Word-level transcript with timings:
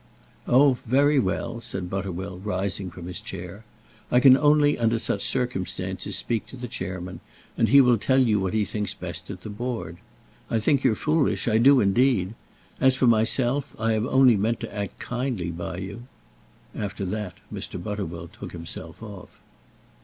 "Oh! 0.47 0.79
very 0.87 1.19
well," 1.19 1.61
said 1.61 1.87
Butterwell, 1.87 2.39
rising 2.43 2.89
from 2.89 3.05
his 3.05 3.21
chair. 3.21 3.63
"I 4.09 4.19
can 4.19 4.35
only, 4.35 4.75
under 4.79 4.97
such 4.97 5.21
circumstances, 5.21 6.15
speak 6.15 6.47
to 6.47 6.57
the 6.57 6.67
Chairman, 6.67 7.19
and 7.55 7.69
he 7.69 7.81
will 7.81 7.99
tell 7.99 8.17
you 8.17 8.39
what 8.39 8.55
he 8.55 8.65
thinks 8.65 8.95
at 9.03 9.41
the 9.41 9.49
Board. 9.51 9.97
I 10.49 10.57
think 10.57 10.83
you're 10.83 10.95
foolish; 10.95 11.47
I 11.47 11.59
do, 11.59 11.79
indeed. 11.79 12.33
As 12.79 12.95
for 12.95 13.05
myself, 13.05 13.75
I 13.77 13.91
have 13.93 14.07
only 14.07 14.35
meant 14.35 14.59
to 14.61 14.75
act 14.75 14.97
kindly 14.97 15.51
by 15.51 15.77
you." 15.77 16.07
After 16.75 17.05
that, 17.05 17.35
Mr. 17.53 17.79
Butterwell 17.79 18.27
took 18.29 18.53
himself 18.53 19.03
off. 19.03 19.39